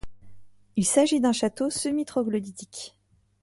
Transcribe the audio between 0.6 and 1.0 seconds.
Il